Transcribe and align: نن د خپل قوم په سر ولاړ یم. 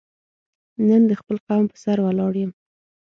نن 0.87 1.01
د 1.09 1.11
خپل 1.21 1.37
قوم 1.47 1.65
په 1.71 1.77
سر 1.83 1.97
ولاړ 2.03 2.33
یم. 2.41 2.51